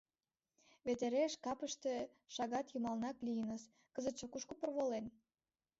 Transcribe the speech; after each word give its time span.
Вет 0.85 0.99
эре 1.07 1.23
шкапыште, 1.33 1.93
шагат 2.35 2.67
йымалнак 2.69 3.17
лийыныс, 3.25 3.63
кызытше 3.93 4.25
кушко 4.33 4.53
порволен? 4.59 5.05